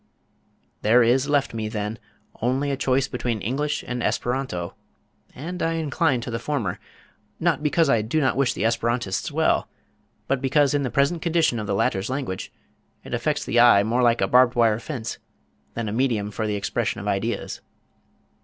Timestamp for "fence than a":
14.79-15.91